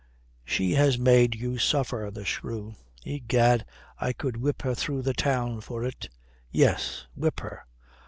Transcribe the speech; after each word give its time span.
She 0.43 0.71
has 0.71 0.97
made 0.97 1.35
you 1.35 1.59
suffer, 1.59 2.09
the 2.11 2.25
shrew. 2.25 2.73
Egad, 3.05 3.67
I 3.99 4.13
could 4.13 4.35
whip 4.37 4.63
her 4.63 4.73
through 4.73 5.03
the 5.03 5.13
town 5.13 5.61
for 5.61 5.83
it." 5.83 6.09
"Yes. 6.49 7.05
Whip 7.13 7.39
her." 7.41 7.67